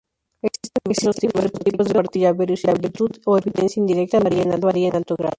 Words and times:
Existen 0.41 0.81
diversos 0.83 1.15
tipos 1.17 1.43
de 1.43 1.49
partículas, 1.93 2.07
cuya 2.11 2.33
verosimilitud 2.33 3.11
o 3.23 3.37
evidencia 3.37 3.79
indirecta 3.79 4.19
varía 4.19 4.41
en 4.87 4.95
alto 4.95 5.15
grado. 5.15 5.29